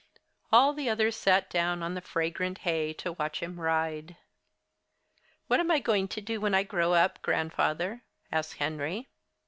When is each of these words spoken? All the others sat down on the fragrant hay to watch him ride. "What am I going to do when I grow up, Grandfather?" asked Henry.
All 0.51 0.73
the 0.73 0.89
others 0.89 1.15
sat 1.15 1.47
down 1.47 1.83
on 1.83 1.93
the 1.93 2.01
fragrant 2.01 2.57
hay 2.65 2.91
to 2.93 3.11
watch 3.11 3.39
him 3.43 3.59
ride. 3.61 4.17
"What 5.45 5.59
am 5.59 5.69
I 5.69 5.77
going 5.77 6.07
to 6.07 6.21
do 6.21 6.41
when 6.41 6.55
I 6.55 6.63
grow 6.63 6.93
up, 6.95 7.21
Grandfather?" 7.21 8.01
asked 8.31 8.55
Henry. 8.55 9.09